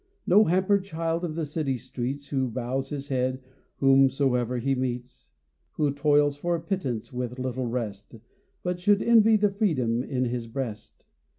[0.25, 3.39] No hampered child of the city streets, Who bows his head
[3.79, 5.29] whomsoe'er he meets,
[5.73, 8.15] Who toils for a pittance with little rest,
[8.63, 11.05] But should envy the freedom in this breast.